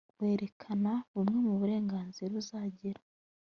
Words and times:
werekana 0.21 0.93
bumwe 1.13 1.37
mu 1.45 1.53
burengazira 1.59 2.33
uzagira 2.41 3.01